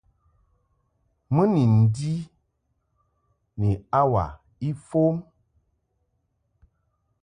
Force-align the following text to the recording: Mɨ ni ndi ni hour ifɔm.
Mɨ 1.35 1.43
ni 1.53 1.63
ndi 1.77 2.13
ni 3.59 3.69
hour 3.97 4.27
ifɔm. 4.67 5.15